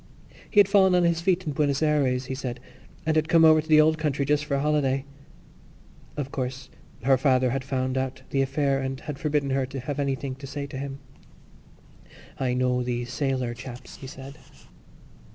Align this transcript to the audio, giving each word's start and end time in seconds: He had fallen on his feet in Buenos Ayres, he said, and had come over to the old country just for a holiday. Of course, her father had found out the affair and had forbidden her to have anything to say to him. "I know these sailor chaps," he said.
He 0.49 0.59
had 0.59 0.67
fallen 0.67 0.95
on 0.95 1.03
his 1.03 1.21
feet 1.21 1.45
in 1.45 1.53
Buenos 1.53 1.83
Ayres, 1.83 2.25
he 2.25 2.33
said, 2.33 2.59
and 3.05 3.15
had 3.15 3.27
come 3.29 3.45
over 3.45 3.61
to 3.61 3.67
the 3.67 3.79
old 3.79 3.99
country 3.99 4.25
just 4.25 4.45
for 4.45 4.55
a 4.55 4.59
holiday. 4.59 5.05
Of 6.17 6.31
course, 6.31 6.71
her 7.03 7.19
father 7.19 7.51
had 7.51 7.63
found 7.63 7.99
out 7.99 8.23
the 8.31 8.41
affair 8.41 8.79
and 8.81 8.99
had 9.01 9.19
forbidden 9.19 9.51
her 9.51 9.67
to 9.67 9.79
have 9.79 9.99
anything 9.99 10.33
to 10.37 10.47
say 10.47 10.65
to 10.65 10.79
him. 10.79 11.01
"I 12.39 12.55
know 12.55 12.81
these 12.81 13.13
sailor 13.13 13.53
chaps," 13.53 13.97
he 13.97 14.07
said. 14.07 14.39